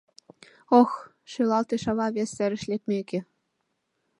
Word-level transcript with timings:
—Ох!— 0.79 0.91
шӱлалтыш 1.31 1.83
ава 1.91 2.07
вес 2.15 2.29
серыш 2.35 2.63
лекмеке. 2.71 3.19